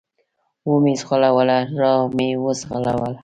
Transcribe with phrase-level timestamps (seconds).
[0.67, 3.17] و مې زغلوله، را ومې زغلوله.